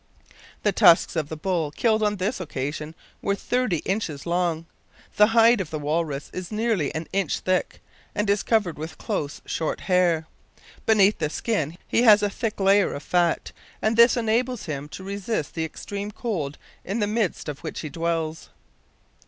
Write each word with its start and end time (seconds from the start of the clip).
The 0.63 0.71
tusks 0.71 1.15
of 1.15 1.29
the 1.29 1.37
bull 1.37 1.69
killed 1.69 2.01
on 2.01 2.15
this 2.15 2.39
occasion 2.39 2.95
were 3.21 3.35
thirty 3.35 3.83
inches 3.85 4.25
long. 4.25 4.65
The 5.15 5.27
hide 5.27 5.61
of 5.61 5.69
the 5.69 5.77
walrus 5.77 6.31
is 6.33 6.51
nearly 6.51 6.91
an 6.95 7.07
inch 7.13 7.37
thick, 7.41 7.83
and 8.15 8.27
is 8.27 8.41
covered 8.41 8.79
with 8.79 8.97
close, 8.97 9.43
short 9.45 9.81
hair. 9.81 10.25
Beneath 10.87 11.19
the 11.19 11.29
skin 11.29 11.77
he 11.87 12.01
has 12.01 12.23
a 12.23 12.31
thick 12.31 12.59
layer 12.59 12.95
of 12.95 13.03
fat, 13.03 13.51
and 13.79 13.95
this 13.95 14.17
enables 14.17 14.65
him 14.65 14.89
to 14.89 15.03
resist 15.03 15.53
the 15.53 15.65
extreme 15.65 16.09
cold 16.09 16.57
in 16.83 16.97
the 16.97 17.05
midst 17.05 17.47
of 17.47 17.59
which 17.59 17.81
he 17.81 17.89
dwells. 17.89 18.49